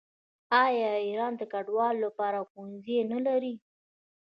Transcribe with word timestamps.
آیا 0.63 0.91
ایران 1.07 1.33
د 1.37 1.41
کډوالو 1.51 2.03
لپاره 2.05 2.47
ښوونځي 2.49 2.97
نلري؟ 3.11 3.55